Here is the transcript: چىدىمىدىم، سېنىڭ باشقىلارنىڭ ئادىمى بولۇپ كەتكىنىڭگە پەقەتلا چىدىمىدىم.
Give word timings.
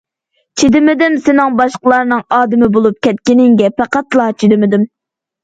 چىدىمىدىم، 0.61 1.17
سېنىڭ 1.25 1.53
باشقىلارنىڭ 1.59 2.23
ئادىمى 2.39 2.71
بولۇپ 2.79 2.99
كەتكىنىڭگە 3.09 3.71
پەقەتلا 3.83 4.27
چىدىمىدىم. 4.43 4.91